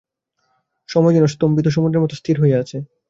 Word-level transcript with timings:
সময় 0.89 1.13
যেন 1.13 1.25
স্তম্ভিত 1.27 1.67
সমুদ্রের 1.67 2.03
মতো 2.03 2.13
স্থির 2.15 2.35
হইয়া 2.41 2.57
আছে। 2.59 2.77